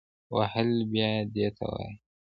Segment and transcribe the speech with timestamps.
[0.35, 1.91] وهل بیا دې ته وایي